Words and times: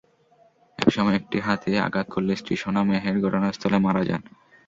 একসময় 0.79 1.15
একটি 1.15 1.37
হাতি 1.39 1.71
আঘাত 1.87 2.07
করলে 2.09 2.33
স্ত্রী 2.35 2.55
সোনা 2.55 2.81
মেহের 2.83 3.17
ঘটনাস্থলে 3.25 3.77
মারা 3.79 4.03
যান। 4.05 4.21